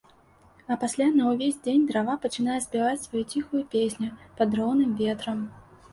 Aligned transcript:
А 0.71 0.77
пасля 0.83 1.05
на 1.17 1.27
ўвесь 1.33 1.59
дзень 1.67 1.83
трава 1.91 2.15
пачынае 2.25 2.57
спяваць 2.67 2.97
сваю 3.05 3.23
ціхую 3.35 3.61
песню 3.77 4.09
пад 4.41 4.49
роўным 4.61 4.99
ветрам. 5.03 5.39